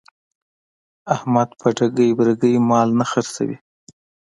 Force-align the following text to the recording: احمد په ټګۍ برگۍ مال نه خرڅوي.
احمد 1.15 1.49
په 1.59 1.67
ټګۍ 1.77 2.09
برگۍ 2.17 2.55
مال 2.69 2.89
نه 2.99 3.05
خرڅوي. 3.11 3.57